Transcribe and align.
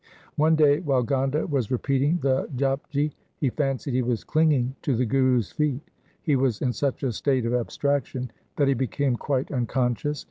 1 0.37 0.45
One 0.45 0.55
day 0.55 0.79
while 0.79 1.03
Gonda 1.03 1.45
was 1.47 1.69
repeating 1.69 2.17
the 2.23 2.47
Japji, 2.55 3.11
he 3.37 3.51
fancied 3.51 3.93
he 3.93 4.01
was 4.01 4.23
clinging 4.23 4.75
to 4.81 4.95
the 4.95 5.05
Guru's 5.05 5.51
feet. 5.51 5.91
He 6.23 6.35
was 6.35 6.59
in 6.63 6.73
such 6.73 7.03
a 7.03 7.11
state 7.13 7.45
of 7.45 7.53
abstraction 7.53 8.31
that 8.55 8.67
he 8.67 8.73
became 8.73 9.15
quite 9.15 9.51
unconscious. 9.51 10.19